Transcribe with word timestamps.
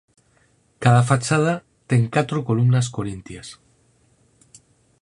Cada 0.83 1.01
fachada 1.09 1.53
ten 1.89 2.01
catro 2.15 2.37
columnas 2.49 2.87
corintias. 2.95 3.47